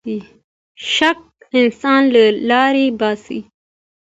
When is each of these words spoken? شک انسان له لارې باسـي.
شک 0.93 1.19
انسان 1.59 2.01
له 2.13 2.23
لارې 2.49 2.85
باسـي. 2.99 3.39